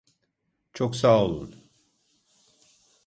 [0.73, 1.53] Çok sağ olun.